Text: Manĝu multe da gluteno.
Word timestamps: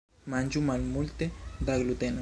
Manĝu 0.33 0.63
multe 0.69 1.29
da 1.69 1.81
gluteno. 1.85 2.19